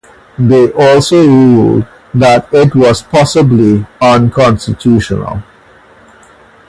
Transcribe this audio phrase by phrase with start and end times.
[0.39, 5.43] They also ruled that it was possibly unconstitutional.